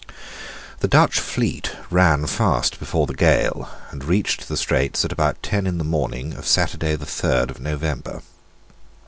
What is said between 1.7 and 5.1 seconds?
ran fast before the gale, and reached the Straits